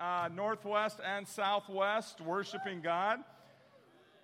[0.00, 3.20] uh, Northwest and Southwest, worshiping God.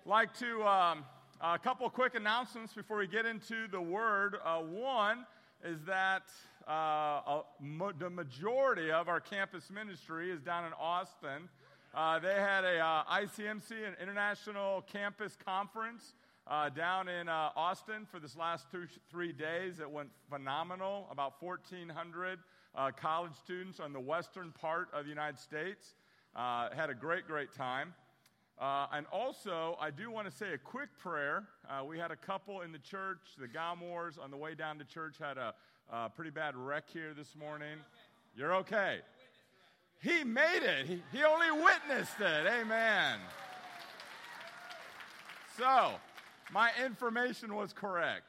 [0.05, 1.05] Like to, um,
[1.41, 4.37] a couple quick announcements before we get into the word.
[4.43, 5.25] Uh, one
[5.63, 6.23] is that
[6.67, 11.49] uh, mo- the majority of our campus ministry is down in Austin.
[11.93, 16.13] Uh, they had a uh, ICMC, an international campus conference.
[16.49, 19.81] Uh, down in uh, Austin for this last two, three days.
[19.81, 21.05] It went phenomenal.
[21.11, 22.39] About 1,400
[22.75, 25.95] uh, college students on the western part of the United States.
[26.35, 27.93] Uh, had a great, great time.
[28.59, 31.43] Uh, and also, I do want to say a quick prayer.
[31.69, 34.83] Uh, we had a couple in the church, the Galmores, on the way down to
[34.83, 35.53] church, had a,
[35.91, 37.77] a pretty bad wreck here this morning.
[38.35, 38.99] You're okay.
[40.01, 42.47] He made it, he, he only witnessed it.
[42.47, 43.19] Amen.
[45.57, 45.91] So,
[46.51, 48.23] my information was correct.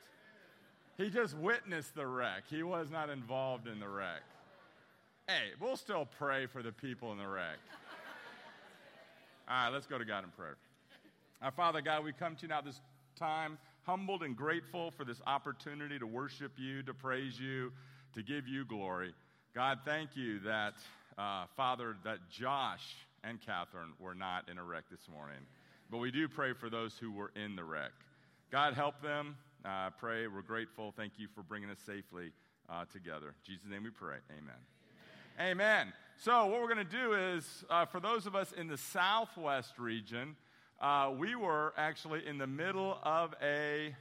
[0.98, 4.23] He just witnessed the wreck, he was not involved in the wreck.
[5.29, 7.59] Hey, we'll still pray for the people in the wreck.
[9.48, 10.57] All right, let's go to God in prayer.
[11.40, 12.80] Our Father God, we come to you now this
[13.16, 17.73] time humbled and grateful for this opportunity to worship you, to praise you,
[18.15, 19.15] to give you glory.
[19.55, 20.74] God, thank you that,
[21.16, 25.38] uh, Father, that Josh and Catherine were not in a wreck this morning.
[25.90, 27.93] But we do pray for those who were in the wreck.
[28.51, 29.37] God, help them.
[29.64, 30.26] Uh, pray.
[30.26, 30.92] We're grateful.
[30.96, 32.32] Thank you for bringing us safely
[32.68, 33.28] uh, together.
[33.28, 34.18] In Jesus' name we pray.
[34.30, 34.54] Amen.
[35.40, 35.92] Amen.
[36.18, 39.78] So, what we're going to do is, uh, for those of us in the southwest
[39.78, 40.37] region,
[40.80, 43.95] uh, we were actually in the middle of a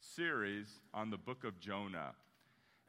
[0.00, 2.12] series on the book of Jonah.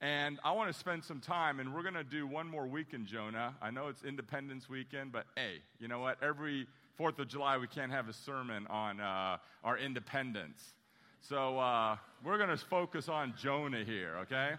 [0.02, 2.94] And I want to spend some time, and we're going to do one more week
[2.94, 3.56] in Jonah.
[3.62, 6.18] I know it's Independence Weekend, but hey, you know what?
[6.24, 6.68] Every
[7.00, 10.74] 4th of July, we can't have a sermon on uh, our independence.
[11.22, 14.54] So uh, we're going to focus on Jonah here, okay?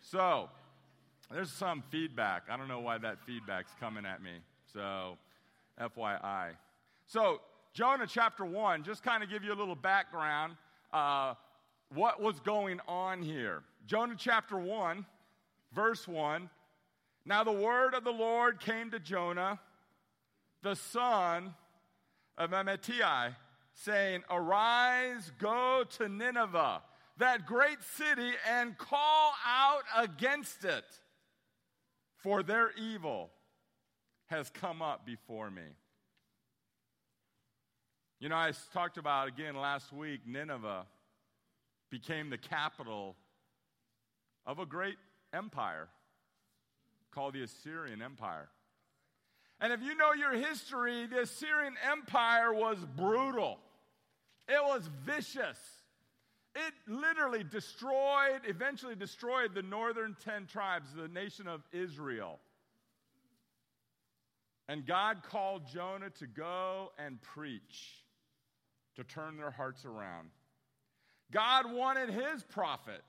[0.00, 0.48] So,
[1.30, 2.44] there's some feedback.
[2.48, 4.30] I don't know why that feedback's coming at me.
[4.72, 5.18] So,
[5.80, 6.52] FYI.
[7.06, 7.40] So,
[7.72, 10.54] Jonah chapter 1, just kind of give you a little background.
[10.92, 11.34] Uh,
[11.92, 13.62] what was going on here?
[13.86, 15.04] Jonah chapter 1,
[15.74, 16.48] verse 1.
[17.26, 19.58] Now, the word of the Lord came to Jonah,
[20.62, 21.54] the son
[22.38, 23.34] of Amittai,
[23.84, 26.82] saying, Arise, go to Nineveh
[27.20, 30.84] that great city and call out against it,
[32.16, 33.30] for their evil
[34.26, 35.62] has come up before me.
[38.18, 40.86] You know, I talked about again last week, Nineveh
[41.90, 43.16] became the capital
[44.46, 44.96] of a great
[45.32, 45.88] empire
[47.10, 48.48] called the Assyrian Empire.
[49.60, 53.58] And if you know your history, the Assyrian Empire was brutal,
[54.48, 55.58] it was vicious.
[56.54, 62.40] It literally destroyed, eventually destroyed the northern 10 tribes, the nation of Israel.
[64.68, 68.04] And God called Jonah to go and preach,
[68.96, 70.30] to turn their hearts around.
[71.32, 73.02] God wanted his prophet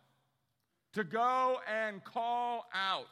[0.94, 3.06] to go and call out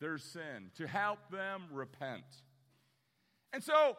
[0.00, 2.24] their sin, to help them repent.
[3.52, 3.96] And so,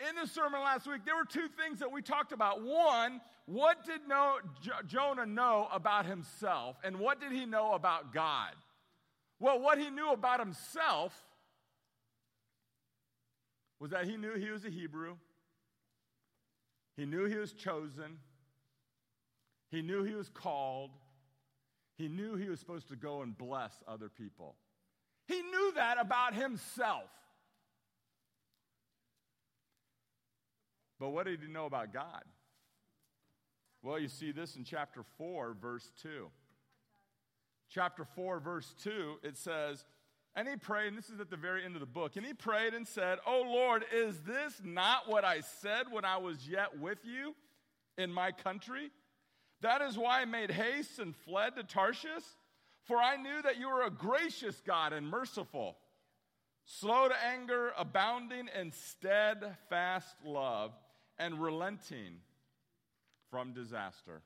[0.00, 2.62] in the sermon last week, there were two things that we talked about.
[2.62, 4.38] One, what did know,
[4.86, 8.52] Jonah know about himself, and what did he know about God?
[9.38, 11.14] Well, what he knew about himself
[13.78, 15.16] was that he knew he was a Hebrew,
[16.96, 18.18] he knew he was chosen,
[19.70, 20.90] he knew he was called,
[21.96, 24.56] he knew he was supposed to go and bless other people.
[25.26, 27.10] He knew that about himself.
[30.98, 32.22] But what did he know about God?
[33.82, 36.28] Well, you see this in chapter 4, verse 2.
[37.68, 39.84] Chapter 4, verse 2, it says,
[40.34, 42.32] And he prayed, and this is at the very end of the book, and he
[42.32, 46.78] prayed and said, Oh Lord, is this not what I said when I was yet
[46.78, 47.34] with you
[47.98, 48.90] in my country?
[49.62, 52.24] That is why I made haste and fled to Tarshish,
[52.84, 55.76] for I knew that you were a gracious God and merciful,
[56.64, 60.72] slow to anger, abounding in steadfast love,
[61.18, 62.20] and relenting
[63.30, 64.22] from disaster.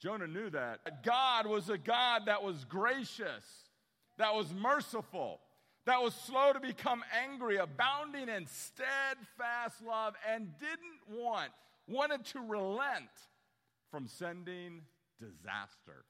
[0.00, 1.02] Jonah knew that.
[1.02, 3.44] God was a God that was gracious,
[4.18, 5.40] that was merciful,
[5.86, 11.50] that was slow to become angry, abounding in steadfast love, and didn't want,
[11.88, 13.10] wanted to relent
[13.90, 14.82] from sending
[15.18, 16.04] disaster.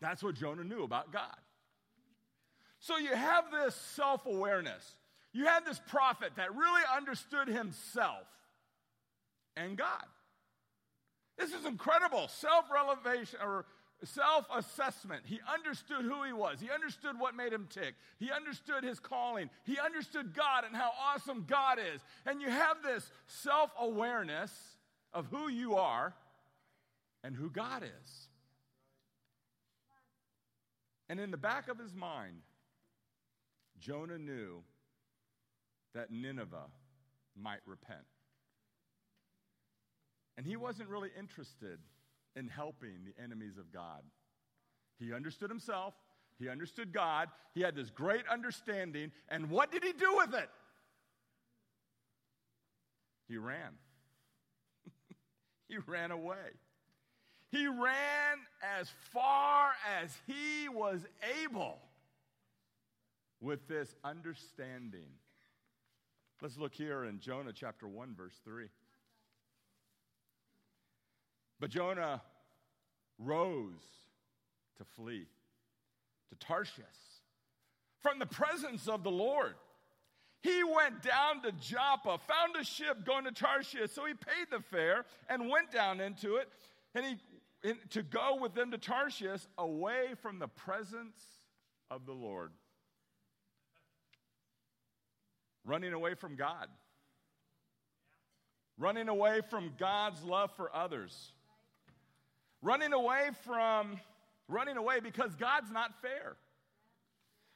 [0.00, 1.36] That's what Jonah knew about God.
[2.78, 4.96] So you have this self awareness.
[5.34, 8.26] You had this prophet that really understood himself
[9.56, 10.04] and God.
[11.36, 12.28] This is incredible.
[12.28, 13.66] Self revelation or
[14.04, 15.22] self assessment.
[15.26, 16.60] He understood who he was.
[16.60, 17.94] He understood what made him tick.
[18.20, 19.50] He understood his calling.
[19.64, 22.00] He understood God and how awesome God is.
[22.24, 24.52] And you have this self awareness
[25.12, 26.14] of who you are
[27.24, 28.28] and who God is.
[31.08, 32.36] And in the back of his mind,
[33.80, 34.62] Jonah knew
[35.94, 36.70] that Nineveh
[37.36, 38.00] might repent.
[40.36, 41.78] And he wasn't really interested
[42.36, 44.02] in helping the enemies of God.
[44.98, 45.94] He understood himself,
[46.38, 50.50] he understood God, he had this great understanding, and what did he do with it?
[53.28, 53.72] He ran.
[55.68, 56.58] he ran away.
[57.50, 58.38] He ran
[58.80, 61.00] as far as he was
[61.44, 61.78] able
[63.40, 65.06] with this understanding.
[66.44, 68.66] Let's look here in Jonah chapter 1, verse 3.
[71.58, 72.20] But Jonah
[73.18, 73.80] rose
[74.76, 75.24] to flee
[76.28, 76.84] to Tarshish
[78.02, 79.54] from the presence of the Lord.
[80.42, 84.60] He went down to Joppa, found a ship going to Tarshish, so he paid the
[84.60, 86.50] fare and went down into it,
[86.94, 87.06] and
[87.62, 91.22] he to go with them to Tarshish away from the presence
[91.90, 92.50] of the Lord.
[95.64, 96.68] Running away from God.
[98.76, 101.32] Running away from God's love for others
[102.64, 104.00] Running away from,
[104.48, 106.34] running away because God's not fair.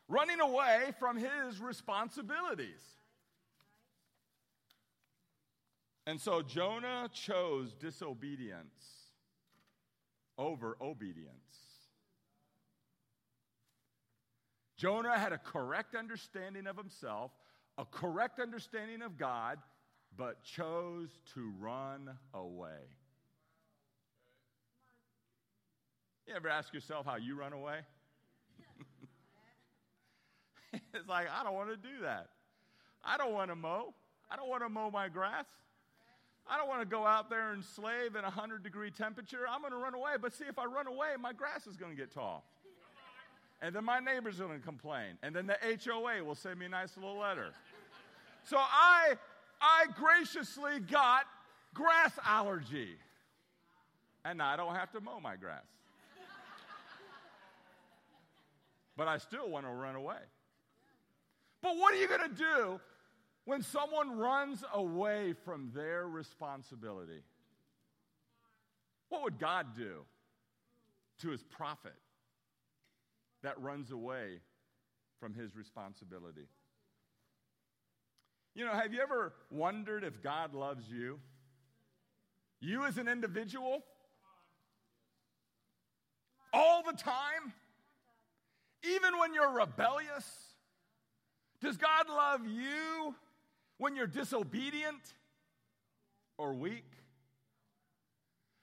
[0.06, 2.82] Running away from his responsibilities.
[6.06, 9.08] And so Jonah chose disobedience
[10.36, 11.32] over obedience.
[14.76, 17.30] Jonah had a correct understanding of himself,
[17.78, 19.58] a correct understanding of God,
[20.16, 22.90] but chose to run away.
[26.26, 27.78] You ever ask yourself how you run away?
[30.92, 32.28] it's like, I don't want to do that.
[33.02, 33.94] I don't want to mow.
[34.30, 35.46] I don't want to mow my grass.
[36.50, 39.40] I don't want to go out there and slave in a 100 degree temperature.
[39.48, 40.12] I'm going to run away.
[40.20, 42.44] But see, if I run away, my grass is going to get tall.
[43.60, 45.18] And then my neighbor's going to complain.
[45.22, 47.52] And then the HOA will send me a nice little letter.
[48.48, 49.14] So I,
[49.60, 51.24] I graciously got
[51.74, 52.94] grass allergy.
[54.24, 55.66] And I don't have to mow my grass.
[58.96, 60.16] but I still want to run away.
[61.60, 62.80] But what are you going to do
[63.44, 67.20] when someone runs away from their responsibility?
[69.10, 70.04] What would God do
[71.20, 71.96] to his prophet
[73.42, 74.40] that runs away
[75.20, 76.46] from his responsibility?
[78.58, 81.20] You know, have you ever wondered if God loves you?
[82.58, 83.84] You as an individual?
[86.52, 87.52] All the time?
[88.82, 90.26] Even when you're rebellious?
[91.60, 93.14] Does God love you
[93.76, 95.14] when you're disobedient
[96.36, 96.90] or weak?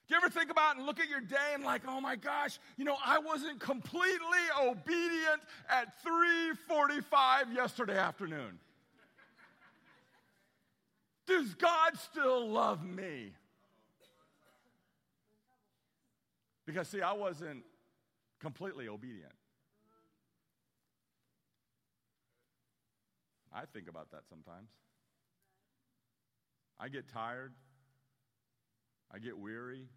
[0.09, 2.59] Do you ever think about and look at your day and like, oh my gosh,
[2.75, 8.59] you know, I wasn't completely obedient at 3:45 yesterday afternoon.
[11.27, 13.33] Does God still love me?
[16.65, 17.63] Because see, I wasn't
[18.39, 19.33] completely obedient.
[23.53, 24.69] I think about that sometimes.
[26.79, 27.53] I get tired.
[29.13, 29.87] I get weary.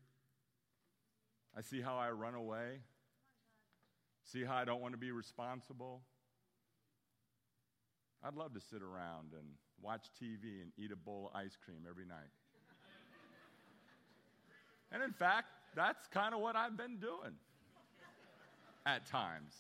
[1.56, 2.80] I see how I run away.
[4.24, 6.02] See how I don't want to be responsible.
[8.22, 11.80] I'd love to sit around and watch TV and eat a bowl of ice cream
[11.88, 12.32] every night.
[14.92, 17.34] and in fact, that's kind of what I've been doing
[18.86, 19.54] at times.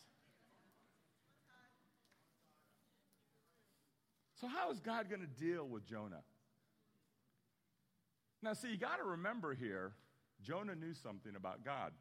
[4.40, 6.22] So, how is God going to deal with Jonah?
[8.40, 9.92] Now, see, you got to remember here,
[10.42, 11.92] Jonah knew something about God.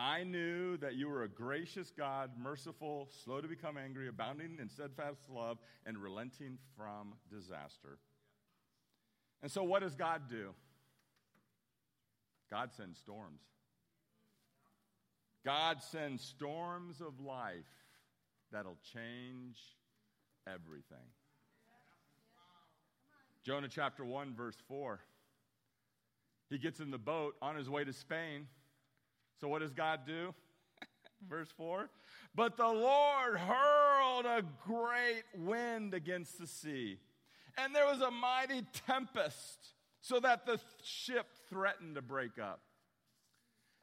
[0.00, 4.70] I knew that you were a gracious God, merciful, slow to become angry, abounding in
[4.70, 7.98] steadfast love, and relenting from disaster.
[9.42, 10.54] And so, what does God do?
[12.50, 13.42] God sends storms.
[15.44, 17.68] God sends storms of life
[18.50, 19.58] that'll change
[20.46, 20.96] everything.
[23.44, 24.98] Jonah chapter 1, verse 4.
[26.48, 28.46] He gets in the boat on his way to Spain.
[29.40, 30.34] So, what does God do?
[31.28, 31.88] verse 4
[32.34, 36.98] But the Lord hurled a great wind against the sea,
[37.56, 42.60] and there was a mighty tempest, so that the ship threatened to break up.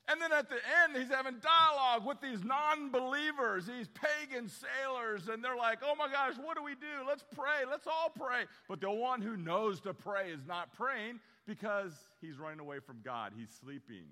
[0.10, 5.28] And then at the end, he's having dialogue with these non believers, these pagan sailors,
[5.28, 7.06] and they're like, oh my gosh, what do we do?
[7.06, 7.66] Let's pray.
[7.70, 8.46] Let's all pray.
[8.70, 13.02] But the one who knows to pray is not praying because he's running away from
[13.04, 13.34] God.
[13.38, 14.06] He's sleeping.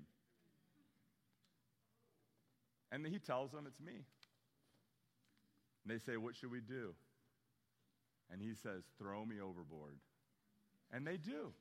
[2.92, 4.04] And then he tells them, It's me.
[5.84, 6.94] And they say, What should we do?
[8.30, 9.96] And he says, Throw me overboard.
[10.92, 11.52] And they do.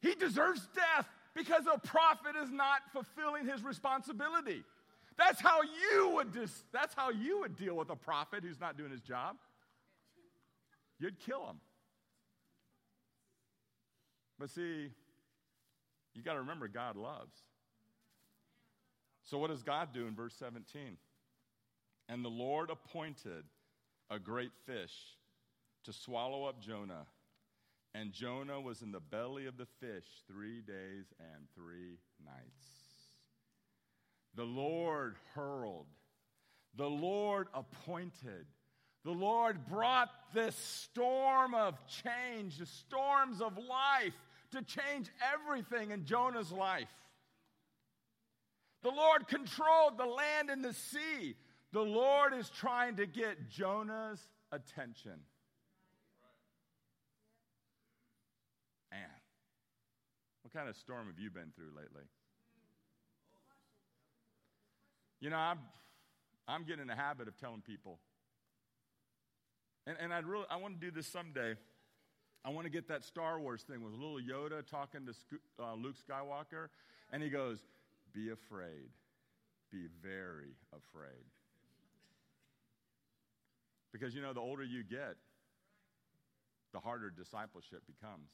[0.00, 4.64] He deserves death because a prophet is not fulfilling his responsibility.
[5.18, 8.78] That's how you would dis- that's how you would deal with a prophet who's not
[8.78, 9.36] doing his job.
[10.98, 11.56] You'd kill him.
[14.38, 14.88] But see,
[16.14, 17.36] you got to remember God loves.
[19.30, 20.96] So what does God do in verse 17?
[22.08, 23.44] And the Lord appointed
[24.10, 24.92] a great fish
[25.84, 27.06] to swallow up Jonah.
[27.94, 32.66] And Jonah was in the belly of the fish three days and three nights.
[34.34, 35.86] The Lord hurled,
[36.76, 38.46] the Lord appointed,
[39.04, 44.14] the Lord brought this storm of change, the storms of life,
[44.50, 46.88] to change everything in Jonah's life.
[48.82, 51.36] The Lord controlled the land and the sea.
[51.72, 54.20] The Lord is trying to get Jonah's
[54.50, 55.20] attention.
[58.90, 59.00] Man,
[60.42, 62.04] what kind of storm have you been through lately?
[65.20, 65.58] You know, I'm,
[66.48, 67.98] I'm getting in the habit of telling people,
[69.86, 71.54] and, and I'd really, I want to do this someday.
[72.42, 75.12] I want to get that Star Wars thing with little Yoda talking to
[75.62, 76.68] uh, Luke Skywalker,
[77.12, 77.58] and he goes,
[78.12, 78.90] Be afraid.
[79.70, 81.24] Be very afraid.
[83.92, 85.16] Because you know, the older you get,
[86.72, 88.30] the harder discipleship becomes.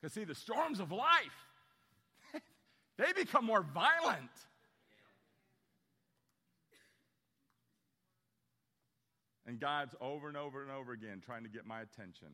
[0.00, 1.06] Because, see, the storms of life,
[2.98, 4.30] they become more violent.
[9.46, 12.28] And God's over and over and over again trying to get my attention.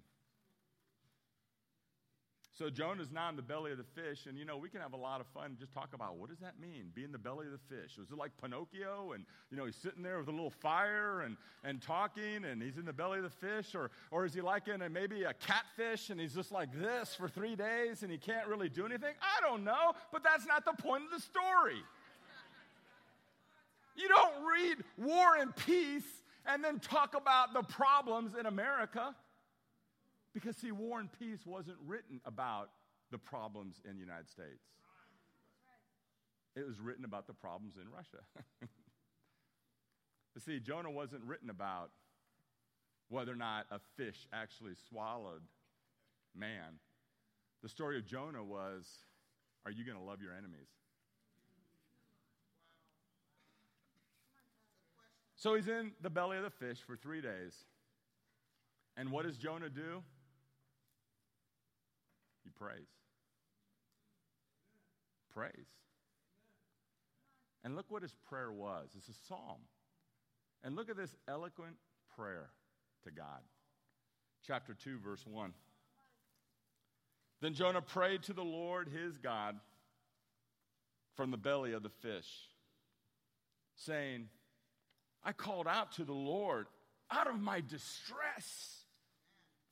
[2.58, 4.92] So Jonah's now in the belly of the fish, and you know, we can have
[4.92, 7.46] a lot of fun just talk about what does that mean, be in the belly
[7.46, 7.96] of the fish?
[7.98, 11.38] Was it like Pinocchio and you know he's sitting there with a little fire and,
[11.64, 13.74] and talking and he's in the belly of the fish?
[13.74, 17.14] Or or is he like in a, maybe a catfish and he's just like this
[17.14, 19.14] for three days and he can't really do anything?
[19.22, 21.82] I don't know, but that's not the point of the story.
[23.96, 29.14] You don't read War and Peace and then talk about the problems in America.
[30.32, 32.70] Because, see, War and Peace wasn't written about
[33.10, 34.64] the problems in the United States,
[36.56, 38.24] it was written about the problems in Russia.
[40.34, 41.90] but see, Jonah wasn't written about
[43.08, 45.42] whether or not a fish actually swallowed
[46.34, 46.78] man.
[47.62, 48.86] The story of Jonah was
[49.64, 50.68] are you going to love your enemies?
[55.36, 57.54] So he's in the belly of the fish for three days.
[58.96, 60.02] And what does Jonah do?
[62.44, 62.88] He prays.
[65.32, 65.66] Prays.
[67.64, 68.88] And look what his prayer was.
[68.96, 69.60] It's a psalm.
[70.64, 71.76] And look at this eloquent
[72.16, 72.50] prayer
[73.04, 73.40] to God.
[74.46, 75.52] Chapter 2, verse 1.
[77.40, 79.56] Then Jonah prayed to the Lord his God
[81.16, 82.28] from the belly of the fish,
[83.76, 84.28] saying,
[85.24, 86.66] I called out to the Lord
[87.10, 88.84] out of my distress,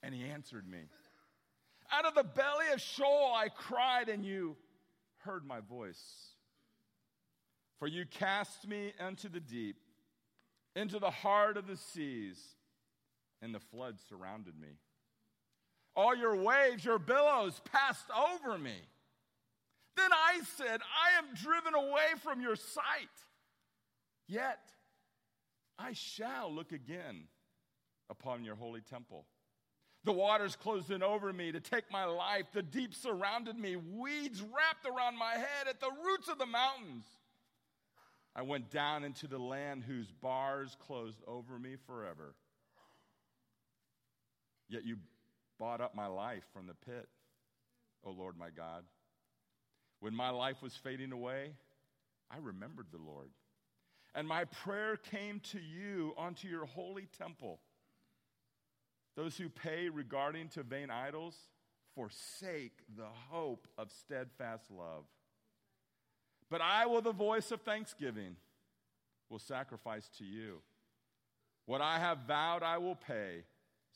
[0.03, 0.81] and he answered me.
[1.93, 4.57] Out of the belly of Sheol I cried, and you
[5.19, 6.03] heard my voice.
[7.79, 9.77] For you cast me into the deep,
[10.77, 12.39] into the heart of the seas,
[13.43, 14.69] and the flood surrounded me.
[15.97, 18.77] All your waves, your billows passed over me.
[19.97, 22.85] Then I said, I am driven away from your sight.
[24.29, 24.61] Yet
[25.79, 27.25] I shall look again
[28.09, 29.25] upon your holy temple.
[30.05, 32.47] The waters closed in over me to take my life.
[32.53, 33.77] The deep surrounded me.
[33.77, 37.05] Weeds wrapped around my head at the roots of the mountains.
[38.35, 42.35] I went down into the land whose bars closed over me forever.
[44.69, 44.97] Yet you
[45.59, 47.09] bought up my life from the pit,
[48.05, 48.85] O Lord my God.
[49.99, 51.51] When my life was fading away,
[52.31, 53.29] I remembered the Lord.
[54.15, 57.61] And my prayer came to you onto your holy temple.
[59.17, 61.37] Those who pay regarding to vain idols
[61.95, 65.05] forsake the hope of steadfast love.
[66.49, 68.37] But I, with the voice of thanksgiving,
[69.29, 70.61] will sacrifice to you.
[71.67, 73.45] What I have vowed, I will pay.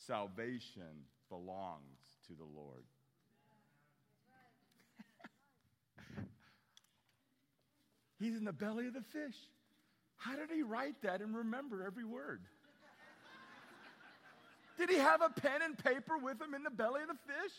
[0.06, 2.84] Salvation belongs to the Lord.
[8.20, 9.36] He's in the belly of the fish.
[10.16, 12.42] How did he write that and remember every word?
[14.78, 17.52] Did he have a pen and paper with him in the belly of the fish?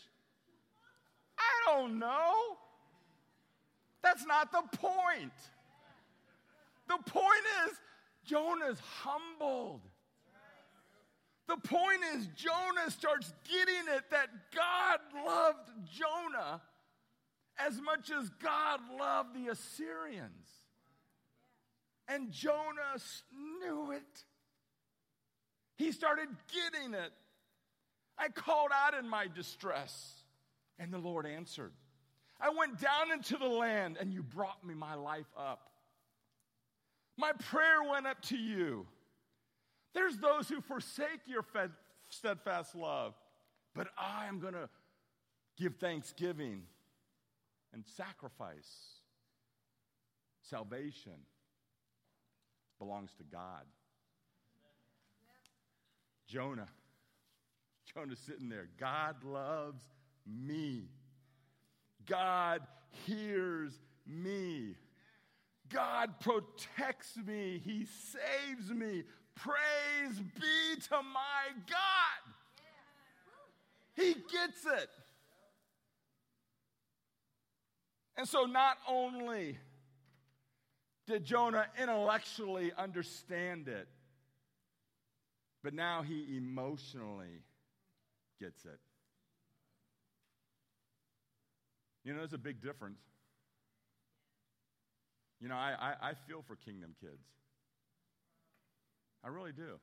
[1.37, 2.57] I don't know.
[4.03, 5.31] That's not the point.
[6.87, 7.77] The point is,
[8.23, 9.81] Jonah's humbled.
[11.47, 16.61] The point is, Jonah starts getting it that God loved Jonah
[17.57, 20.49] as much as God loved the Assyrians.
[22.07, 22.99] And Jonah
[23.61, 24.25] knew it.
[25.77, 27.11] He started getting it.
[28.17, 30.13] I called out in my distress,
[30.79, 31.73] and the Lord answered.
[32.39, 35.69] I went down into the land, and you brought me my life up.
[37.17, 38.85] My prayer went up to you.
[39.93, 41.45] There's those who forsake your
[42.09, 43.13] steadfast love,
[43.73, 44.69] but I am going to
[45.57, 46.63] give thanksgiving
[47.73, 48.99] and sacrifice.
[50.41, 51.13] Salvation
[52.79, 53.63] belongs to God.
[56.27, 56.67] Jonah.
[57.93, 58.67] Jonah's sitting there.
[58.79, 59.83] God loves
[60.25, 60.89] me.
[62.05, 62.61] God
[63.05, 64.75] hears me.
[65.69, 67.61] God protects me.
[67.63, 69.03] He saves me.
[69.35, 72.33] Praise be to my God.
[73.95, 74.89] He gets it.
[78.17, 79.57] And so, not only
[81.05, 83.87] did Jonah intellectually understand it,
[85.65, 87.41] but now he emotionally
[88.39, 88.79] gets it.
[92.03, 92.99] You know, there's a big difference.
[95.41, 97.25] You know, I, I, I feel for kingdom kids.
[99.23, 99.79] I really do.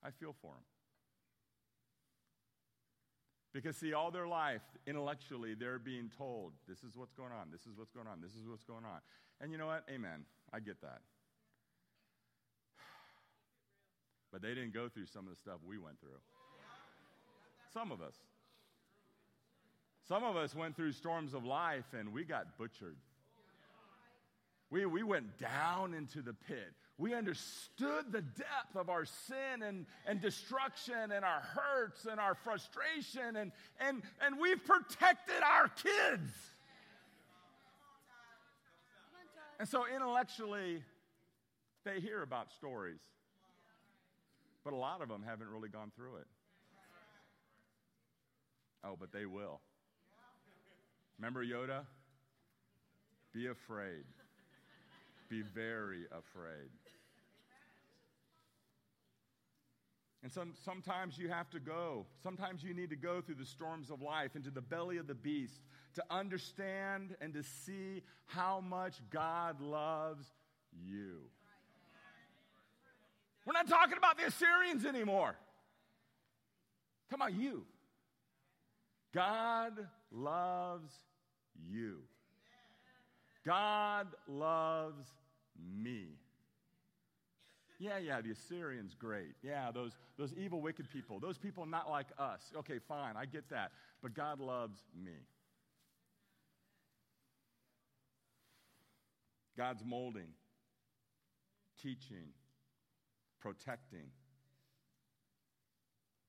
[0.00, 0.62] I feel for them.
[3.52, 7.62] Because, see, all their life, intellectually, they're being told, this is what's going on, this
[7.62, 9.00] is what's going on, this is what's going on.
[9.40, 9.82] And you know what?
[9.92, 10.24] Amen.
[10.52, 11.00] I get that.
[14.34, 16.18] But they didn't go through some of the stuff we went through.
[17.72, 18.16] Some of us.
[20.08, 22.96] Some of us went through storms of life and we got butchered.
[24.70, 26.72] We, we went down into the pit.
[26.98, 32.34] We understood the depth of our sin and, and destruction and our hurts and our
[32.34, 36.32] frustration, and, and, and we've protected our kids.
[39.60, 40.82] And so intellectually,
[41.84, 43.00] they hear about stories.
[44.64, 46.26] But a lot of them haven't really gone through it.
[48.82, 49.60] Oh, but they will.
[51.18, 51.84] Remember Yoda?
[53.32, 54.04] Be afraid.
[55.28, 56.70] Be very afraid.
[60.22, 62.06] And some, sometimes you have to go.
[62.22, 65.14] Sometimes you need to go through the storms of life into the belly of the
[65.14, 65.60] beast
[65.94, 70.26] to understand and to see how much God loves
[70.72, 71.20] you.
[73.44, 75.36] We're not talking about the Assyrians anymore.
[77.10, 77.64] Talking about you.
[79.12, 79.72] God
[80.10, 80.92] loves
[81.70, 81.98] you.
[83.44, 85.06] God loves
[85.80, 86.06] me.
[87.78, 89.34] Yeah, yeah, the Assyrians, great.
[89.42, 91.20] Yeah, those, those evil, wicked people.
[91.20, 92.40] Those people not like us.
[92.56, 93.72] Okay, fine, I get that.
[94.02, 95.12] But God loves me.
[99.56, 100.28] God's molding,
[101.80, 102.32] teaching,
[103.44, 104.08] protecting.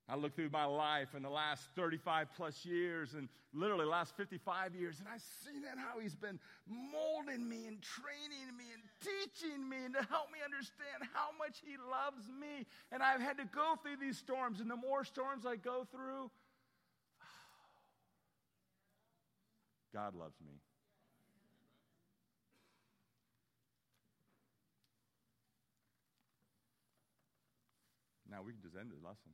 [0.07, 4.75] I look through my life in the last 35 plus years and literally last 55
[4.75, 9.67] years, and I see that how he's been molding me and training me and teaching
[9.67, 12.67] me and to help me understand how much he loves me.
[12.91, 16.29] And I've had to go through these storms, and the more storms I go through,
[19.93, 20.59] God loves me.
[28.35, 29.31] Now we can just end the lesson.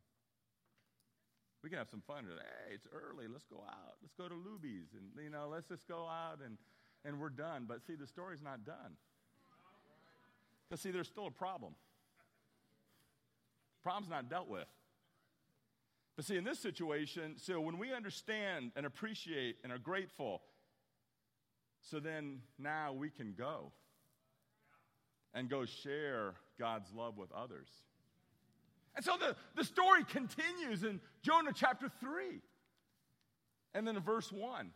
[1.63, 2.25] We can have some fun.
[2.27, 3.25] Hey, it's early.
[3.27, 3.97] Let's go out.
[4.01, 4.93] Let's go to Luby's.
[4.93, 6.57] And, you know, let's just go out and,
[7.03, 7.65] and we're done.
[7.67, 8.93] But see, the story's not done.
[10.69, 11.73] Because, see, there's still a problem.
[13.81, 14.67] Problem's not dealt with.
[16.15, 20.43] But see, in this situation, so when we understand and appreciate and are grateful,
[21.79, 23.71] so then now we can go
[25.33, 27.69] and go share God's love with others.
[28.95, 32.41] And so the, the story continues in Jonah chapter 3.
[33.73, 34.69] And then in verse 1,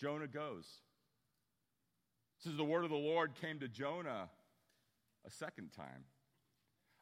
[0.00, 0.64] Jonah goes.
[2.38, 4.30] It says, The word of the Lord came to Jonah
[5.26, 6.04] a second time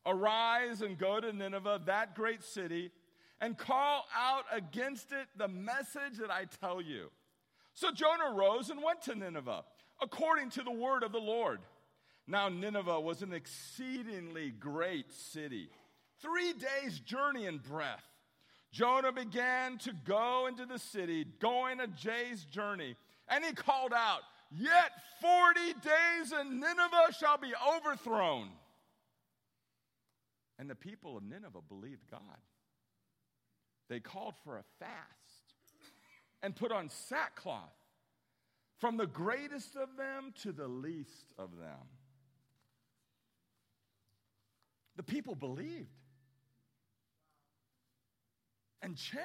[0.04, 2.90] Arise and go to Nineveh, that great city,
[3.40, 7.10] and call out against it the message that I tell you.
[7.74, 9.64] So Jonah rose and went to Nineveh
[10.00, 11.60] according to the word of the Lord.
[12.26, 15.68] Now, Nineveh was an exceedingly great city,
[16.20, 18.06] three days' journey in breadth.
[18.70, 22.96] Jonah began to go into the city, going a day's journey,
[23.28, 24.20] and he called out,
[24.54, 28.50] Yet 40 days and Nineveh shall be overthrown.
[30.58, 32.20] And the people of Nineveh believed God.
[33.88, 35.54] They called for a fast
[36.42, 37.72] and put on sackcloth
[38.78, 41.88] from the greatest of them to the least of them.
[44.96, 45.88] The people believed
[48.82, 49.22] and changed.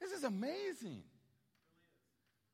[0.00, 1.02] This is amazing.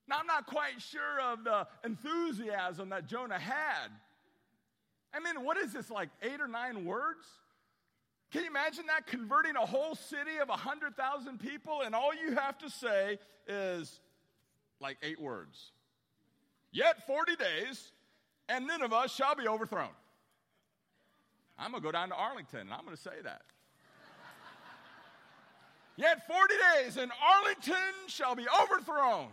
[0.09, 3.89] Now, I'm not quite sure of the enthusiasm that Jonah had.
[5.13, 7.27] I mean, what is this, like eight or nine words?
[8.33, 12.59] Can you imagine that converting a whole city of 100,000 people and all you have
[12.59, 14.01] to say is
[14.81, 15.73] like eight words?
[16.73, 17.93] Yet 40 days
[18.49, 19.89] and Nineveh shall be overthrown.
[21.59, 23.43] I'm going to go down to Arlington and I'm going to say that.
[25.97, 29.29] Yet 40 days and Arlington shall be overthrown.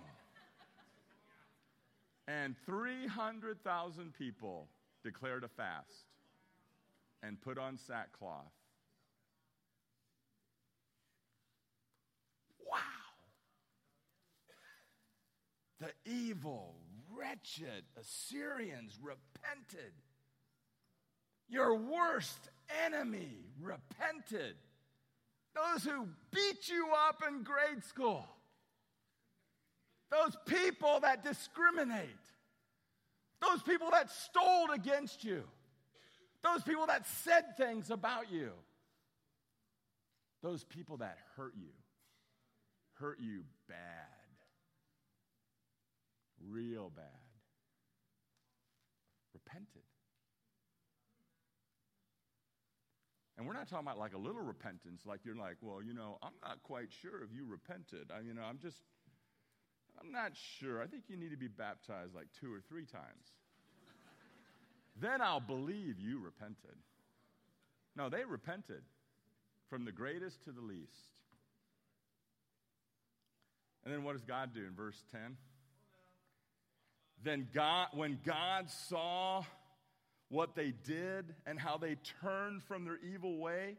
[2.28, 4.68] And 300,000 people
[5.04, 6.06] declared a fast
[7.22, 8.52] and put on sackcloth.
[12.66, 12.78] Wow.
[15.80, 16.76] The evil,
[17.12, 19.94] wretched Assyrians repented.
[21.54, 22.50] Your worst
[22.84, 23.30] enemy
[23.62, 24.56] repented.
[25.54, 28.26] Those who beat you up in grade school.
[30.10, 32.08] Those people that discriminate,
[33.40, 35.44] those people that stole against you,
[36.44, 38.50] those people that said things about you,
[40.42, 41.70] those people that hurt you,
[42.94, 43.78] hurt you bad,
[46.50, 47.06] real bad,
[49.36, 49.84] repented.
[53.44, 56.18] And we're not talking about like a little repentance, like you're like, well, you know,
[56.24, 58.10] I'm not quite sure if you repented.
[58.10, 58.78] I, you know, I'm just
[60.00, 60.82] I'm not sure.
[60.82, 63.34] I think you need to be baptized like two or three times.
[64.96, 66.78] then I'll believe you repented.
[67.98, 68.84] No, they repented
[69.70, 71.10] from the greatest to the least.
[73.84, 75.36] And then what does God do in verse 10?
[77.22, 79.44] Then God, when God saw
[80.34, 83.78] what they did and how they turned from their evil way,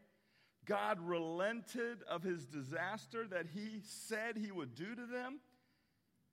[0.64, 5.40] God relented of his disaster that he said he would do to them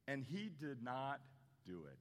[0.08, 1.20] and he did not
[1.66, 1.98] do it.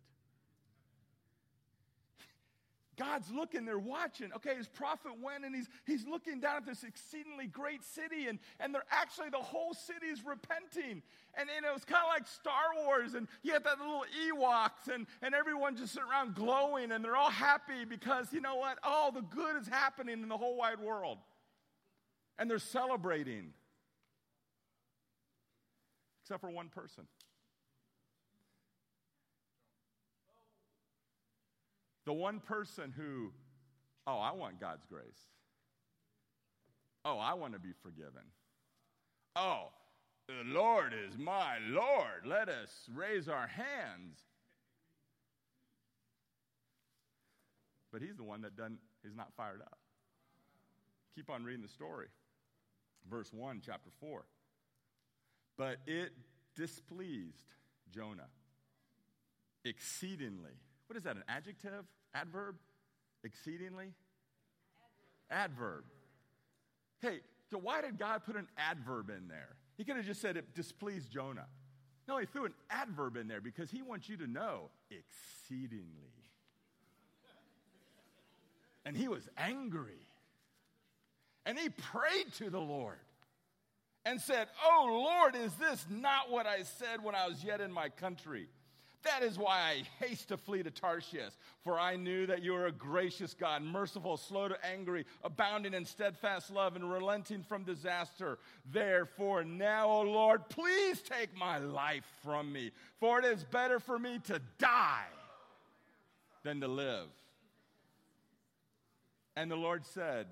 [3.00, 4.30] God's looking there watching.
[4.36, 8.38] Okay, his prophet went and he's, he's looking down at this exceedingly great city, and,
[8.60, 11.02] and they're actually, the whole city is repenting.
[11.34, 14.94] And, and it was kind of like Star Wars, and you have that little Ewoks,
[14.94, 18.78] and, and everyone just sitting around glowing, and they're all happy because, you know what?
[18.82, 21.16] All the good is happening in the whole wide world.
[22.38, 23.54] And they're celebrating.
[26.22, 27.04] Except for one person.
[32.06, 33.32] The one person who,
[34.06, 35.28] oh, I want God's grace.
[37.04, 38.22] Oh, I want to be forgiven.
[39.36, 39.68] Oh,
[40.26, 42.26] the Lord is my Lord.
[42.26, 44.18] Let us raise our hands.
[47.92, 49.78] But he's the one that doesn't, he's not fired up.
[51.14, 52.06] Keep on reading the story.
[53.10, 54.24] Verse 1, chapter 4.
[55.56, 56.12] But it
[56.56, 57.54] displeased
[57.92, 58.28] Jonah
[59.64, 60.52] exceedingly.
[60.90, 61.85] What is that, an adjective?
[62.14, 62.57] Adverb?
[63.22, 63.92] Exceedingly?
[65.31, 65.85] Adverb.
[67.00, 69.50] Hey, so why did God put an adverb in there?
[69.76, 71.46] He could have just said it displeased Jonah.
[72.09, 75.87] No, he threw an adverb in there because he wants you to know exceedingly.
[78.85, 80.09] And he was angry.
[81.46, 82.98] And he prayed to the Lord
[84.05, 87.70] and said, Oh Lord, is this not what I said when I was yet in
[87.70, 88.48] my country?
[89.02, 91.32] That is why I haste to flee to Tarshish,
[91.64, 95.86] for I knew that you are a gracious God, merciful, slow to angry, abounding in
[95.86, 98.38] steadfast love, and relenting from disaster.
[98.70, 103.98] Therefore, now, O Lord, please take my life from me, for it is better for
[103.98, 105.06] me to die
[106.42, 107.08] than to live.
[109.34, 110.26] And the Lord said,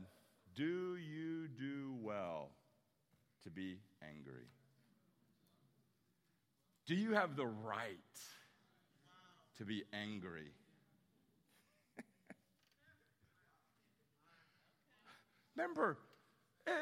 [0.55, 2.51] Do you do well
[3.45, 4.49] to be angry?
[6.85, 7.97] Do you have the right?
[9.59, 10.53] To be angry.
[15.57, 15.99] Remember,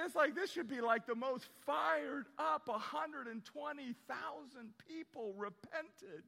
[0.05, 6.25] it's like this should be like the most fired up 120,000 people repented.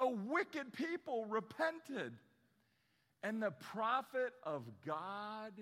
[0.00, 2.12] A wicked people repented.
[3.22, 5.52] And the prophet of God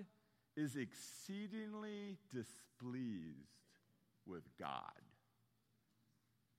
[0.55, 3.47] is exceedingly displeased
[4.27, 5.01] with God.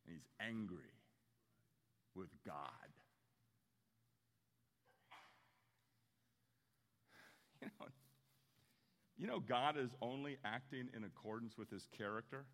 [0.06, 0.78] And he's angry
[2.14, 2.54] with God.
[7.60, 7.86] You know,
[9.16, 12.44] you know, God is only acting in accordance with his character.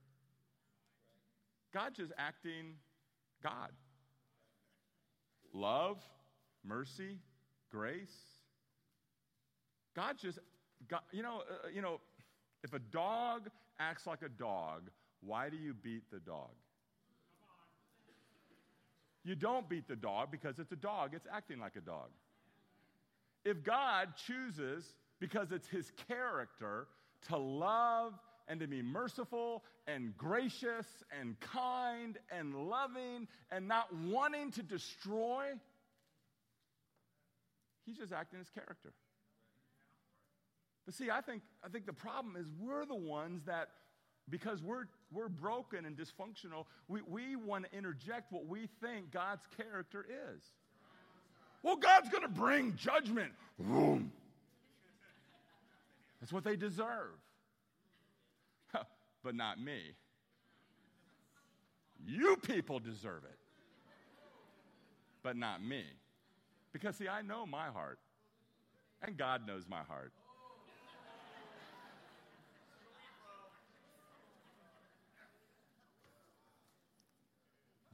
[1.75, 2.77] God's just acting
[3.43, 3.71] God.
[5.53, 5.99] Love,
[6.65, 7.19] mercy,
[7.71, 8.17] grace.
[9.95, 10.39] God just,
[10.89, 12.01] God, you know, uh, you know,
[12.63, 14.91] if a dog acts like a dog,
[15.21, 16.51] why do you beat the dog?
[19.25, 22.09] You don't beat the dog because it's a dog, it's acting like a dog.
[23.45, 26.87] If God chooses, because it's his character,
[27.29, 28.15] to love
[28.49, 30.87] and to be merciful and gracious
[31.19, 35.47] and kind and loving and not wanting to destroy,
[37.87, 38.93] he's just acting his character.
[40.85, 43.69] But see, I think, I think the problem is we're the ones that,
[44.29, 49.47] because we're, we're broken and dysfunctional, we, we want to interject what we think God's
[49.57, 50.05] character
[50.35, 50.43] is.
[51.65, 53.33] Well, God's going to bring judgment.
[53.59, 54.13] Vroom.
[56.21, 57.17] That's what they deserve.
[59.25, 59.81] but not me.
[62.07, 63.39] You people deserve it.
[65.23, 65.85] But not me.
[66.75, 67.99] Because, see, I know my heart,
[69.01, 70.13] and God knows my heart.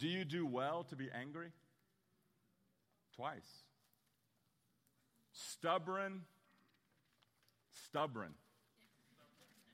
[0.00, 1.52] Do you do well to be angry?
[3.20, 3.64] Twice.
[5.33, 6.22] Stubborn,
[7.85, 8.33] stubborn,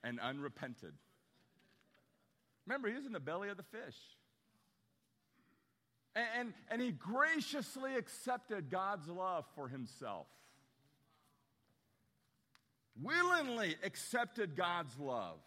[0.02, 0.94] and unrepented.
[2.66, 3.94] Remember, he was in the belly of the fish.
[6.16, 10.26] And, and, and he graciously accepted God's love for himself.
[13.00, 15.38] Willingly accepted God's love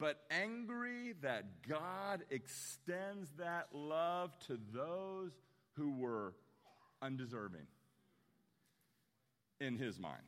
[0.00, 5.30] but angry that God extends that love to those
[5.76, 6.34] who were
[7.02, 7.66] undeserving
[9.60, 10.22] in his mind.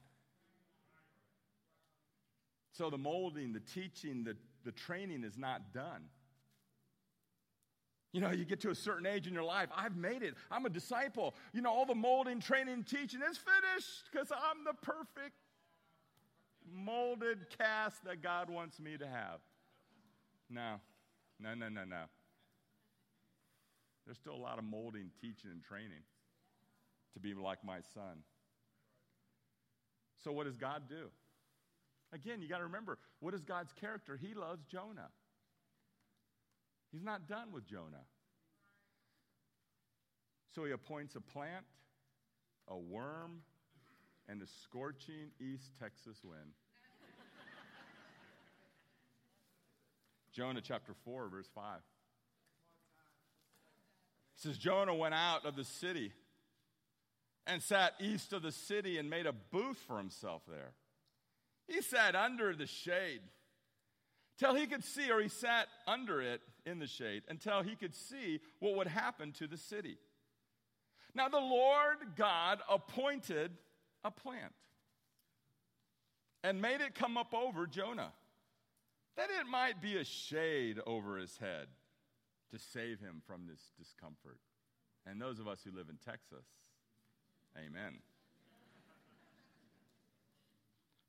[2.72, 6.04] So the molding, the teaching, the, the training is not done.
[8.12, 10.34] You know, you get to a certain age in your life, I've made it.
[10.50, 11.34] I'm a disciple.
[11.52, 15.34] You know, all the molding, training, teaching is finished because I'm the perfect
[16.72, 19.40] molded cast that God wants me to have.
[20.48, 20.76] No,
[21.40, 22.04] no, no, no, no.
[24.04, 26.02] There's still a lot of molding, teaching, and training
[27.14, 28.22] to be like my son.
[30.22, 31.08] So, what does God do?
[32.12, 34.16] Again, you got to remember what is God's character?
[34.16, 35.08] He loves Jonah.
[36.92, 38.04] He's not done with Jonah.
[40.54, 41.64] So, he appoints a plant,
[42.68, 43.42] a worm,
[44.28, 46.40] and a scorching East Texas wind.
[50.32, 51.80] Jonah chapter 4, verse 5.
[54.36, 56.12] It says, Jonah went out of the city
[57.46, 60.72] and sat east of the city and made a booth for himself there.
[61.68, 63.20] He sat under the shade
[64.38, 67.94] till he could see, or he sat under it in the shade until he could
[67.94, 69.96] see what would happen to the city.
[71.14, 73.52] Now, the Lord God appointed
[74.04, 74.52] a plant
[76.44, 78.12] and made it come up over Jonah
[79.16, 81.68] that it might be a shade over his head
[82.50, 84.38] to save him from this discomfort.
[85.06, 86.44] And those of us who live in Texas,
[87.58, 87.98] amen.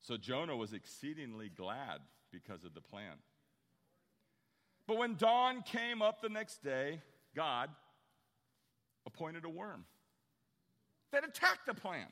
[0.01, 1.99] So Jonah was exceedingly glad
[2.31, 3.15] because of the plan.
[4.87, 7.01] But when dawn came up the next day,
[7.35, 7.69] God
[9.05, 9.85] appointed a worm
[11.11, 12.11] that attacked the plant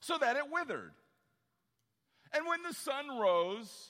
[0.00, 0.92] so that it withered.
[2.32, 3.88] And when the sun rose,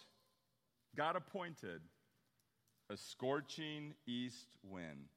[0.96, 1.80] God appointed
[2.90, 5.08] a scorching east wind,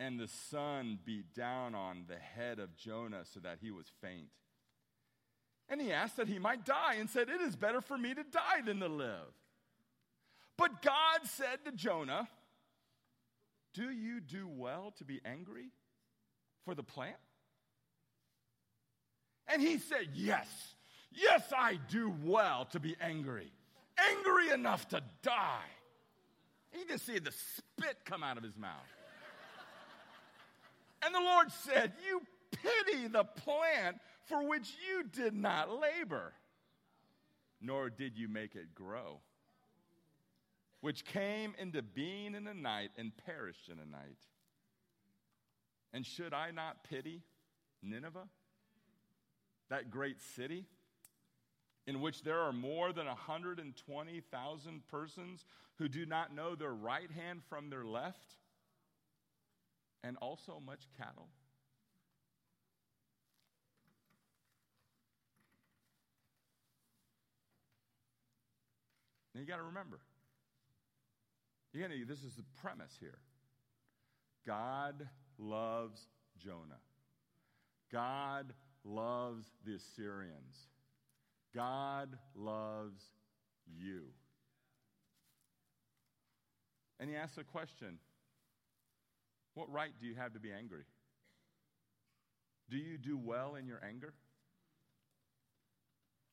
[0.00, 4.28] and the sun beat down on the head of Jonah so that he was faint.
[5.68, 8.22] And he asked that he might die and said, It is better for me to
[8.22, 9.32] die than to live.
[10.56, 12.28] But God said to Jonah,
[13.72, 15.70] Do you do well to be angry
[16.64, 17.16] for the plant?
[19.48, 20.48] And he said, Yes,
[21.10, 23.52] yes, I do well to be angry
[23.98, 25.70] angry enough to die.
[26.72, 28.72] He just see the spit come out of his mouth.
[31.04, 36.32] And the Lord said, You pity the plant for which you did not labor,
[37.60, 39.20] nor did you make it grow,
[40.80, 44.18] which came into being in a night and perished in a night.
[45.92, 47.22] And should I not pity
[47.82, 48.26] Nineveh,
[49.68, 50.66] that great city,
[51.86, 55.44] in which there are more than 120,000 persons
[55.76, 58.36] who do not know their right hand from their left,
[60.06, 61.28] and also much cattle?
[69.34, 69.98] Now you got to remember,
[71.72, 73.18] you gotta, this is the premise here.
[74.46, 76.06] God loves
[76.38, 76.80] Jonah.
[77.90, 78.52] God
[78.84, 80.68] loves the Assyrians.
[81.54, 83.02] God loves
[83.66, 84.02] you.
[87.00, 87.98] And he asks a question
[89.54, 90.84] What right do you have to be angry?
[92.70, 94.12] Do you do well in your anger?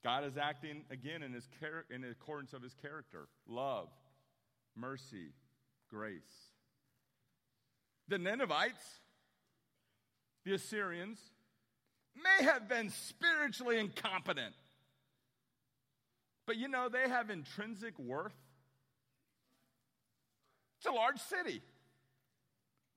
[0.03, 3.89] God is acting again in, his char- in accordance of his character love,
[4.75, 5.33] mercy,
[5.89, 6.21] grace.
[8.07, 8.83] The Ninevites,
[10.43, 11.19] the Assyrians,
[12.15, 14.55] may have been spiritually incompetent,
[16.47, 18.33] but you know, they have intrinsic worth.
[20.79, 21.61] It's a large city.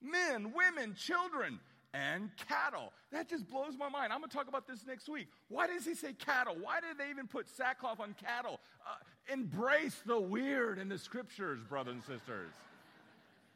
[0.04, 1.58] Men, women, children,
[1.94, 2.92] and cattle.
[3.12, 4.12] That just blows my mind.
[4.12, 5.28] I'm going to talk about this next week.
[5.48, 6.56] Why does he say cattle?
[6.60, 8.60] Why did they even put sackcloth on cattle?
[8.86, 12.50] Uh, embrace the weird in the scriptures, brothers and sisters.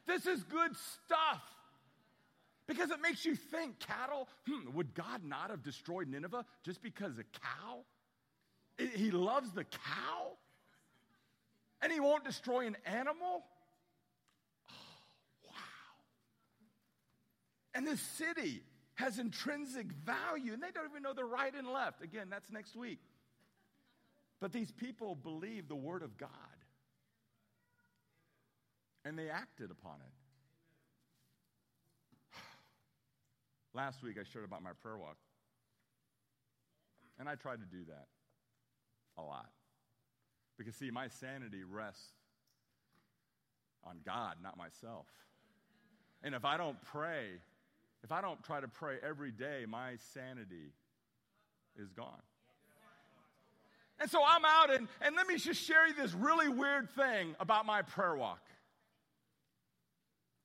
[0.07, 0.71] This is good
[1.05, 1.43] stuff.
[2.65, 7.17] Because it makes you think cattle, hmm, would God not have destroyed Nineveh just because
[7.17, 7.79] a cow?
[8.95, 10.37] He loves the cow?
[11.81, 13.43] And he won't destroy an animal?
[17.73, 18.63] And this city
[18.95, 22.03] has intrinsic value, and they don't even know the right and left.
[22.03, 22.99] Again, that's next week.
[24.41, 26.29] But these people believe the word of God,
[29.05, 29.95] and they acted upon
[32.33, 32.35] it.
[33.73, 35.17] Last week, I shared about my prayer walk,
[37.19, 38.07] and I tried to do that
[39.17, 39.49] a lot.
[40.57, 42.11] Because, see, my sanity rests
[43.85, 45.05] on God, not myself.
[46.21, 47.39] And if I don't pray,
[48.03, 50.73] if I don't try to pray every day, my sanity
[51.75, 52.21] is gone.
[53.99, 57.35] And so I'm out, and, and let me just share you this really weird thing
[57.39, 58.39] about my prayer walk.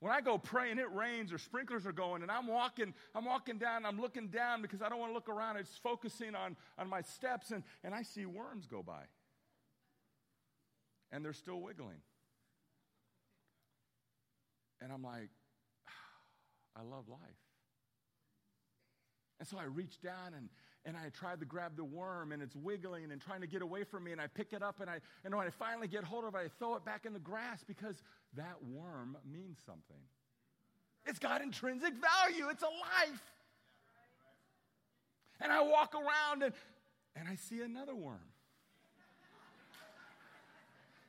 [0.01, 3.25] When I go pray and it rains or sprinklers are going and I'm walking, I'm
[3.25, 5.57] walking down, I'm looking down because I don't want to look around.
[5.57, 9.03] It's focusing on, on my steps and, and I see worms go by.
[11.11, 12.01] And they're still wiggling.
[14.81, 15.29] And I'm like,
[16.75, 17.44] I love life.
[19.39, 20.49] And so I reach down and,
[20.85, 23.83] and I try to grab the worm and it's wiggling and trying to get away
[23.83, 26.25] from me and I pick it up and I and when I finally get hold
[26.25, 28.01] of it, I throw it back in the grass because
[28.35, 30.01] that worm means something.
[31.05, 32.49] It's got intrinsic value.
[32.49, 33.21] It's a life.
[35.41, 36.53] And I walk around and,
[37.15, 38.19] and I see another worm.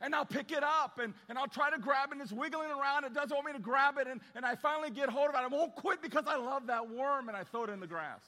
[0.00, 2.70] And I'll pick it up and, and I'll try to grab it and it's wiggling
[2.70, 3.04] around.
[3.04, 4.06] It doesn't want me to grab it.
[4.06, 5.38] And, and I finally get hold of it.
[5.38, 8.22] I won't quit because I love that worm and I throw it in the grass.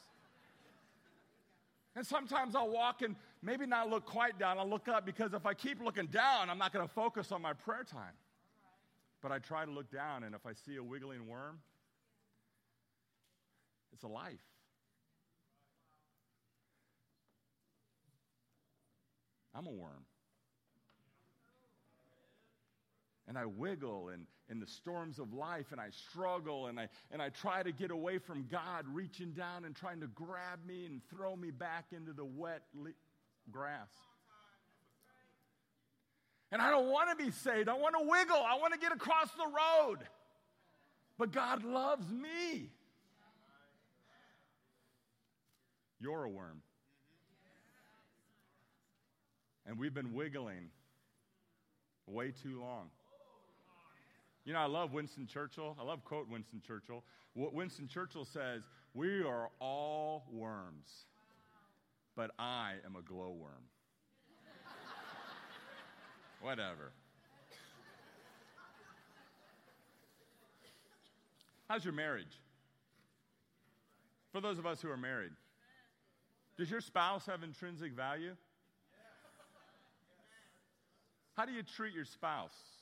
[1.95, 4.59] And sometimes I'll walk and maybe not look quite down.
[4.59, 7.43] I'll look up because if I keep looking down, I'm not going to focus on
[7.43, 8.15] my prayer time.
[9.21, 11.59] But I try to look down, and if I see a wiggling worm,
[13.93, 14.39] it's a life.
[19.53, 20.05] I'm a worm.
[23.29, 27.21] And I wiggle in, in the storms of life and I struggle and I, and
[27.21, 31.03] I try to get away from God reaching down and trying to grab me and
[31.15, 32.91] throw me back into the wet le-
[33.53, 33.91] grass.
[36.51, 37.69] And I don't want to be saved.
[37.69, 38.37] I want to wiggle.
[38.37, 39.99] I want to get across the road.
[41.19, 42.71] But God loves me.
[46.01, 46.63] You're a worm.
[49.67, 50.71] And we've been wiggling
[52.07, 52.89] way too long.
[54.49, 55.77] You know, I love Winston Churchill.
[55.79, 57.05] I love quote Winston Churchill.
[57.35, 58.63] What Winston Churchill says,
[58.95, 61.05] "We are all worms,
[62.17, 63.69] but I am a glowworm."
[66.41, 66.93] Whatever.
[71.69, 72.41] How's your marriage?
[74.33, 75.33] For those of us who are married,
[76.57, 78.35] does your spouse have intrinsic value?
[81.37, 82.78] How do you treat your spouse?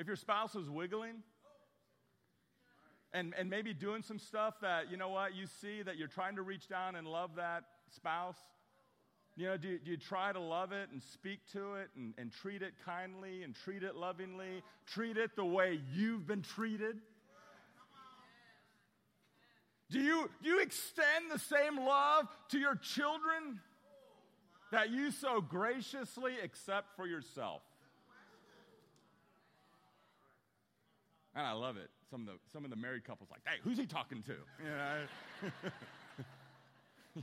[0.00, 1.16] If your spouse is wiggling
[3.12, 6.36] and, and maybe doing some stuff that, you know what, you see that you're trying
[6.36, 8.38] to reach down and love that spouse,
[9.36, 12.32] you know, do, do you try to love it and speak to it and, and
[12.32, 14.62] treat it kindly and treat it lovingly?
[14.86, 16.96] Treat it the way you've been treated?
[19.90, 23.60] Do you, do you extend the same love to your children
[24.72, 27.60] that you so graciously accept for yourself?
[31.40, 31.88] And I love it.
[32.10, 34.34] Some of the, some of the married couples like, hey, who's he talking to?
[34.62, 34.68] You
[37.16, 37.22] know?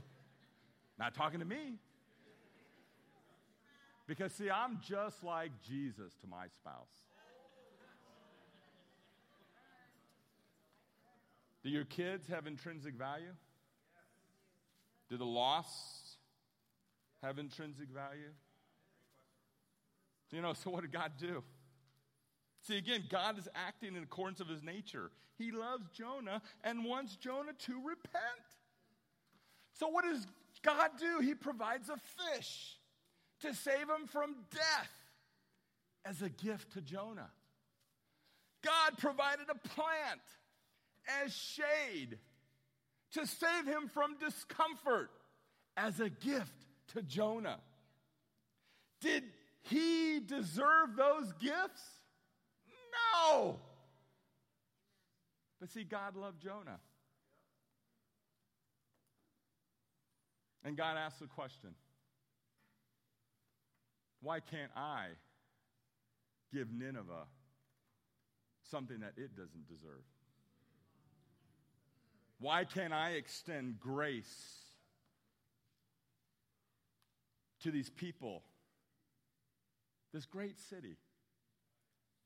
[0.98, 1.76] Not talking to me.
[4.08, 6.88] Because, see, I'm just like Jesus to my spouse.
[11.62, 13.34] Do your kids have intrinsic value?
[15.08, 16.16] Do the lost
[17.22, 18.32] have intrinsic value?
[20.32, 21.44] You know, so what did God do?
[22.68, 25.10] See, again, God is acting in accordance of his nature.
[25.38, 28.44] He loves Jonah and wants Jonah to repent.
[29.72, 30.26] So, what does
[30.62, 31.20] God do?
[31.20, 32.76] He provides a fish
[33.40, 34.90] to save him from death
[36.04, 37.30] as a gift to Jonah.
[38.62, 40.20] God provided a plant
[41.24, 42.18] as shade
[43.12, 45.08] to save him from discomfort
[45.74, 47.60] as a gift to Jonah.
[49.00, 49.22] Did
[49.62, 51.97] he deserve those gifts?
[53.14, 53.58] No.
[55.60, 56.78] But see, God loved Jonah.
[60.64, 61.70] And God asked the question
[64.20, 65.06] why can't I
[66.52, 67.26] give Nineveh
[68.70, 70.04] something that it doesn't deserve?
[72.40, 74.58] Why can't I extend grace
[77.62, 78.42] to these people,
[80.12, 80.96] this great city,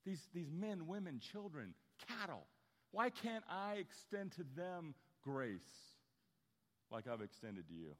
[0.05, 1.75] these, these men, women, children,
[2.09, 2.47] cattle?
[2.91, 5.61] Why can't I extend to them grace
[6.91, 7.95] like I've extended to you?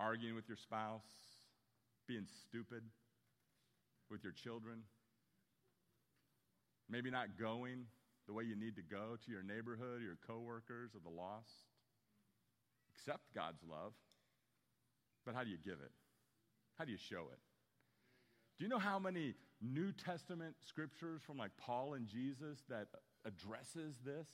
[0.00, 1.02] Arguing with your spouse,
[2.08, 2.82] being stupid
[4.10, 4.82] with your children
[6.92, 7.86] Maybe not going
[8.26, 11.72] the way you need to go to your neighborhood, your coworkers, or the lost.
[12.92, 13.92] Accept God's love.
[15.24, 15.90] But how do you give it?
[16.82, 17.38] How do you show it?
[18.58, 22.88] Do you know how many New Testament scriptures from like Paul and Jesus that
[23.24, 24.26] addresses this?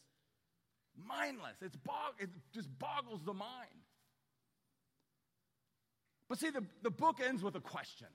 [0.97, 1.61] Mindless.
[1.61, 3.83] It's bog- it just boggles the mind.
[6.27, 8.07] But see, the, the book ends with a question.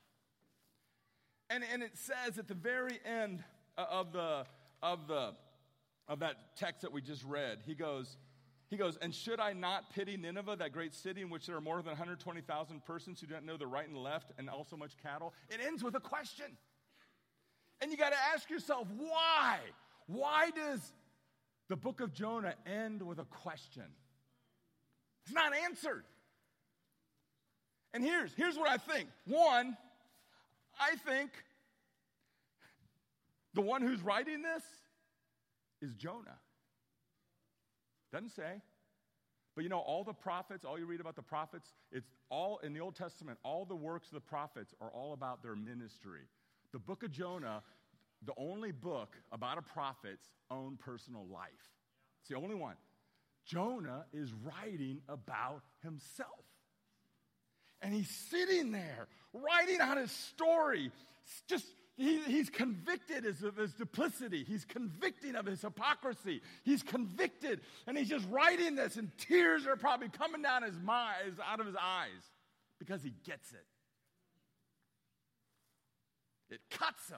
[1.52, 3.44] And, and it says at the very end
[3.78, 4.46] of the
[4.82, 5.36] of the
[6.08, 7.60] of that text that we just read.
[7.68, 8.18] He goes,
[8.74, 11.62] he goes, and should I not pity Nineveh, that great city in which there are
[11.62, 15.34] more than 120,000 persons who don't know the right and left, and also much cattle?
[15.50, 16.58] It ends with a question.
[17.82, 19.60] And you got to ask yourself, why?
[20.08, 20.94] Why does
[21.70, 23.86] the book of Jonah end with a question?
[25.26, 26.06] It's not answered.
[27.94, 29.08] And here's, here's what I think.
[29.26, 29.78] One,
[30.80, 31.32] I think
[33.54, 34.64] the one who's writing this
[35.82, 36.40] is Jonah.
[38.14, 38.62] Doesn't say.
[39.56, 42.74] But you know, all the prophets, all you read about the prophets, it's all in
[42.74, 46.22] the Old Testament, all the works of the prophets are all about their ministry.
[46.72, 47.62] The book of Jonah,
[48.26, 51.50] the only book about a prophet's own personal life.
[52.22, 52.76] It's the only one.
[53.46, 56.30] Jonah is writing about himself.
[57.82, 60.92] And he's sitting there writing out his story,
[61.48, 61.66] just
[61.96, 64.44] he, he's convicted of his duplicity.
[64.44, 66.42] He's convicting of his hypocrisy.
[66.64, 71.38] He's convicted, and he's just writing this, and tears are probably coming down his mind,
[71.46, 72.32] out of his eyes
[72.80, 73.66] because he gets it.
[76.50, 77.18] It cuts him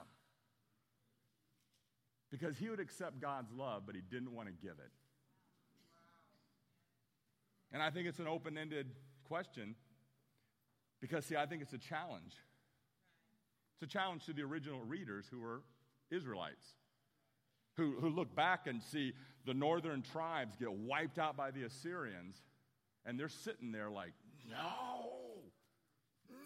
[2.30, 4.92] because he would accept God's love, but he didn't want to give it.
[7.72, 8.88] And I think it's an open ended
[9.28, 9.76] question
[11.02, 12.34] because, see, I think it's a challenge.
[13.76, 15.62] It's a challenge to the original readers who were
[16.10, 16.66] Israelites,
[17.76, 19.14] who, who look back and see
[19.46, 22.42] the northern tribes get wiped out by the Assyrians,
[23.06, 24.14] and they're sitting there like,
[24.50, 25.42] no,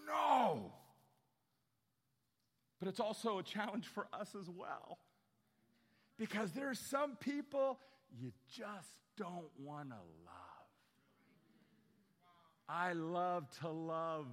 [0.07, 0.71] no.
[2.79, 4.97] But it's also a challenge for us as well.
[6.17, 7.79] Because there are some people
[8.17, 10.59] you just don't want to love.
[12.67, 14.27] I love to love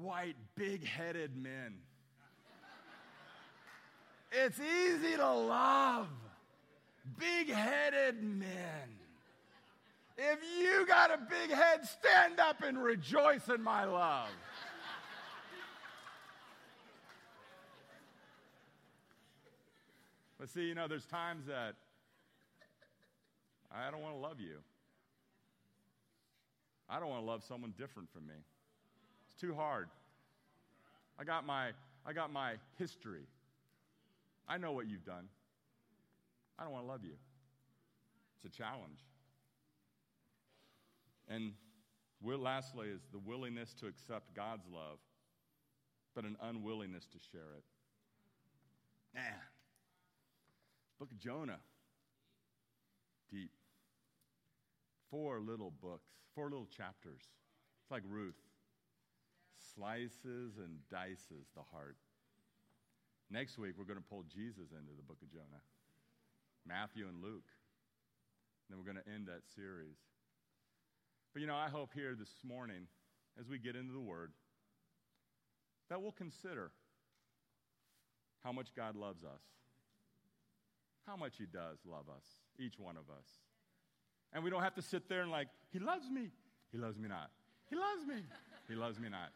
[0.00, 1.74] white, big headed men.
[4.32, 6.08] It's easy to love
[7.18, 8.98] big headed men.
[10.18, 14.28] If you got a big head, stand up and rejoice in my love.
[20.38, 21.74] But see, you know, there's times that
[23.70, 24.58] I don't want to love you.
[26.88, 28.34] I don't want to love someone different from me
[29.40, 29.88] too hard.
[31.18, 31.70] I got my,
[32.04, 33.26] I got my history.
[34.48, 35.28] I know what you've done.
[36.58, 37.16] I don't want to love you.
[38.36, 39.00] It's a challenge.
[41.28, 41.52] And
[42.22, 44.98] lastly, is the willingness to accept God's love,
[46.14, 47.64] but an unwillingness to share it.
[49.14, 49.34] Man,
[50.98, 51.58] Book of Jonah,
[53.30, 53.50] deep.
[55.10, 57.20] Four little books, four little chapters.
[57.82, 58.34] It's like Ruth.
[59.76, 61.96] Slices and dices the heart.
[63.30, 65.60] Next week, we're going to pull Jesus into the book of Jonah,
[66.66, 67.44] Matthew and Luke.
[68.68, 69.96] Then we're going to end that series.
[71.32, 72.88] But you know, I hope here this morning,
[73.38, 74.32] as we get into the Word,
[75.90, 76.70] that we'll consider
[78.42, 79.42] how much God loves us,
[81.06, 82.24] how much He does love us,
[82.58, 83.26] each one of us.
[84.32, 86.30] And we don't have to sit there and like, He loves me.
[86.72, 87.30] He loves me not.
[87.68, 88.22] He loves me.
[88.68, 89.30] He loves me not.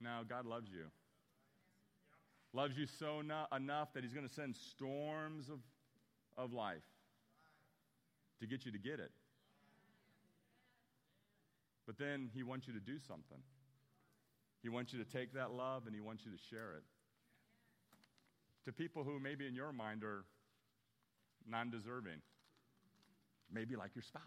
[0.00, 0.86] No, God loves you.
[2.52, 5.60] Loves you so no- enough that He's going to send storms of,
[6.36, 6.82] of life
[8.40, 9.12] to get you to get it.
[11.86, 13.38] But then He wants you to do something.
[14.62, 16.82] He wants you to take that love and He wants you to share it
[18.64, 20.24] to people who maybe in your mind are
[21.46, 22.20] non deserving.
[23.52, 24.22] Maybe like your spouse,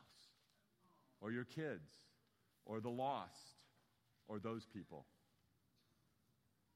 [1.22, 1.90] or your kids,
[2.66, 3.56] or the lost,
[4.28, 5.06] or those people.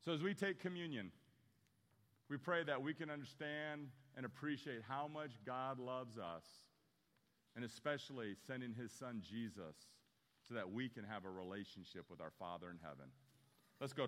[0.07, 1.11] So as we take communion,
[2.29, 6.45] we pray that we can understand and appreciate how much God loves us,
[7.57, 9.75] and especially sending his son Jesus
[10.47, 13.11] so that we can have a relationship with our Father in heaven.
[13.81, 14.05] Let's go.